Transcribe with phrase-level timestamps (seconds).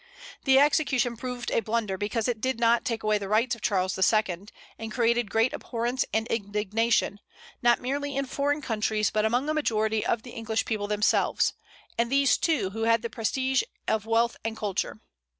[0.45, 3.95] The execution proved a blunder, because it did not take away the rights of Charles
[4.11, 4.47] II.,
[4.79, 7.19] and created great abhorrence and indignation,
[7.61, 11.53] not merely in foreign countries, but among a majority of the English people themselves,
[11.99, 14.99] and these, too, who had the prestige of wealth and culture.